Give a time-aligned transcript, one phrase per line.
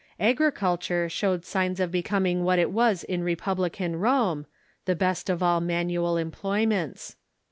[0.19, 4.47] Agriculture showed signs of becoming what it was in republican Rome—
[4.85, 7.17] the best of all manual employments.